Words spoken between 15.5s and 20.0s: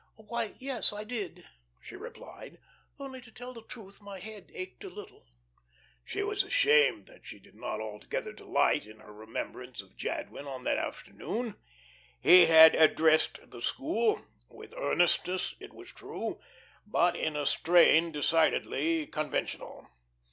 it was true, but in a strain decidedly conventional.